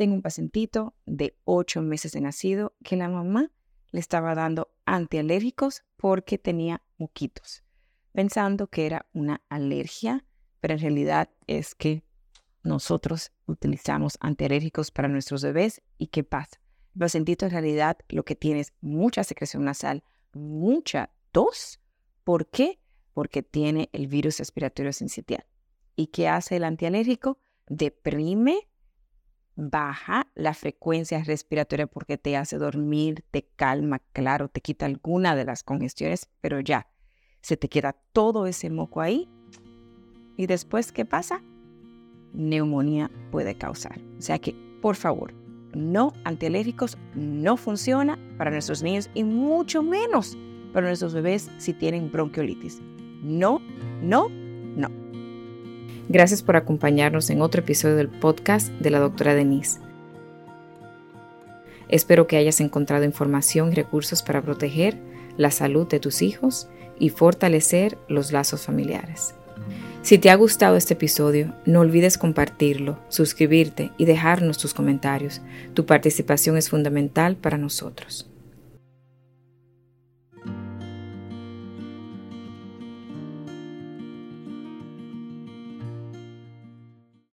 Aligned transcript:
Tengo 0.00 0.14
un 0.14 0.22
pacientito 0.22 0.94
de 1.04 1.36
8 1.44 1.82
meses 1.82 2.12
de 2.12 2.22
nacido 2.22 2.74
que 2.82 2.96
la 2.96 3.10
mamá 3.10 3.52
le 3.90 4.00
estaba 4.00 4.34
dando 4.34 4.72
antialérgicos 4.86 5.82
porque 5.98 6.38
tenía 6.38 6.82
moquitos, 6.96 7.64
pensando 8.12 8.68
que 8.68 8.86
era 8.86 9.04
una 9.12 9.42
alergia, 9.50 10.24
pero 10.60 10.72
en 10.72 10.80
realidad 10.80 11.28
es 11.46 11.74
que 11.74 12.02
nosotros 12.62 13.32
utilizamos 13.44 14.16
antialérgicos 14.20 14.90
para 14.90 15.06
nuestros 15.06 15.42
bebés 15.42 15.82
y 15.98 16.06
¿qué 16.06 16.24
pasa? 16.24 16.62
El 16.94 17.00
pacientito 17.00 17.44
en 17.44 17.52
realidad 17.52 17.98
lo 18.08 18.24
que 18.24 18.36
tiene 18.36 18.60
es 18.60 18.72
mucha 18.80 19.22
secreción 19.22 19.66
nasal, 19.66 20.02
mucha 20.32 21.10
tos. 21.30 21.78
¿Por 22.24 22.48
qué? 22.48 22.80
Porque 23.12 23.42
tiene 23.42 23.90
el 23.92 24.06
virus 24.06 24.38
respiratorio 24.38 24.94
sincitial. 24.94 25.44
¿Y 25.94 26.06
qué 26.06 26.26
hace 26.26 26.56
el 26.56 26.64
antialérgico? 26.64 27.38
Deprime 27.66 28.69
baja 29.60 30.26
la 30.34 30.54
frecuencia 30.54 31.22
respiratoria 31.22 31.86
porque 31.86 32.18
te 32.18 32.36
hace 32.36 32.56
dormir, 32.56 33.24
te 33.30 33.46
calma, 33.56 34.00
claro, 34.12 34.48
te 34.48 34.60
quita 34.60 34.86
alguna 34.86 35.36
de 35.36 35.44
las 35.44 35.62
congestiones, 35.62 36.28
pero 36.40 36.60
ya, 36.60 36.88
se 37.42 37.56
te 37.56 37.68
queda 37.68 37.96
todo 38.12 38.46
ese 38.46 38.70
moco 38.70 39.00
ahí. 39.00 39.28
Y 40.36 40.46
después, 40.46 40.92
¿qué 40.92 41.04
pasa? 41.04 41.42
Neumonía 42.32 43.10
puede 43.30 43.56
causar. 43.56 44.00
O 44.18 44.22
sea 44.22 44.38
que, 44.38 44.54
por 44.80 44.96
favor, 44.96 45.34
no 45.74 46.12
antialérgicos 46.24 46.98
no 47.14 47.56
funciona 47.56 48.18
para 48.38 48.50
nuestros 48.50 48.82
niños 48.82 49.10
y 49.14 49.24
mucho 49.24 49.82
menos 49.82 50.36
para 50.72 50.86
nuestros 50.86 51.14
bebés 51.14 51.50
si 51.58 51.72
tienen 51.74 52.10
bronquiolitis. 52.10 52.80
No, 53.22 53.60
no, 54.00 54.28
no. 54.28 54.99
Gracias 56.12 56.42
por 56.42 56.56
acompañarnos 56.56 57.30
en 57.30 57.40
otro 57.40 57.60
episodio 57.60 57.94
del 57.94 58.08
podcast 58.08 58.68
de 58.80 58.90
la 58.90 58.98
doctora 58.98 59.32
Denise. 59.32 59.78
Espero 61.88 62.26
que 62.26 62.36
hayas 62.36 62.60
encontrado 62.60 63.04
información 63.04 63.70
y 63.70 63.76
recursos 63.76 64.20
para 64.20 64.42
proteger 64.42 64.98
la 65.36 65.52
salud 65.52 65.86
de 65.86 66.00
tus 66.00 66.20
hijos 66.20 66.68
y 66.98 67.10
fortalecer 67.10 67.96
los 68.08 68.32
lazos 68.32 68.62
familiares. 68.62 69.36
Si 70.02 70.18
te 70.18 70.30
ha 70.30 70.34
gustado 70.34 70.76
este 70.76 70.94
episodio, 70.94 71.54
no 71.64 71.78
olvides 71.78 72.18
compartirlo, 72.18 72.98
suscribirte 73.08 73.92
y 73.96 74.04
dejarnos 74.04 74.58
tus 74.58 74.74
comentarios. 74.74 75.40
Tu 75.74 75.86
participación 75.86 76.56
es 76.56 76.70
fundamental 76.70 77.36
para 77.36 77.56
nosotros. 77.56 78.29